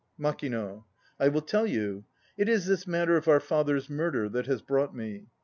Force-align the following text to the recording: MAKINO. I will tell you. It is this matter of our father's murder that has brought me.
MAKINO. 0.17 0.87
I 1.19 1.27
will 1.27 1.43
tell 1.43 1.67
you. 1.67 2.05
It 2.35 2.49
is 2.49 2.65
this 2.65 2.87
matter 2.87 3.17
of 3.17 3.27
our 3.27 3.39
father's 3.39 3.87
murder 3.87 4.27
that 4.29 4.47
has 4.47 4.63
brought 4.63 4.95
me. 4.95 5.27